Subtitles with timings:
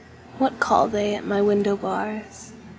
[0.39, 2.53] What call they at my window bars?